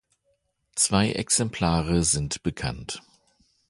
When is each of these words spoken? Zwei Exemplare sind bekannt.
Zwei 0.73 1.11
Exemplare 1.11 2.01
sind 2.03 2.41
bekannt. 2.41 3.03